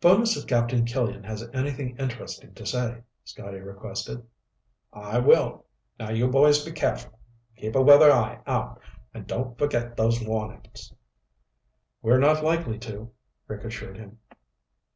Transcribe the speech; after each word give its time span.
"Phone 0.00 0.22
us 0.22 0.36
if 0.36 0.48
Captain 0.48 0.84
Killian 0.84 1.22
has 1.22 1.48
anything 1.54 1.96
interesting 1.96 2.52
to 2.54 2.66
say," 2.66 3.04
Scotty 3.22 3.60
requested. 3.60 4.26
"I 4.92 5.20
will. 5.20 5.64
Now 5.96 6.10
you 6.10 6.26
boys 6.26 6.64
be 6.64 6.72
careful. 6.72 7.16
Keep 7.56 7.76
a 7.76 7.82
weather 7.82 8.10
eye 8.10 8.40
out, 8.48 8.80
and 9.14 9.28
don't 9.28 9.56
forget 9.56 9.96
those 9.96 10.20
warnings." 10.20 10.92
"We're 12.02 12.18
not 12.18 12.42
likely 12.42 12.80
to," 12.80 13.12
Rick 13.46 13.62
assured 13.62 13.96
him. 13.96 14.18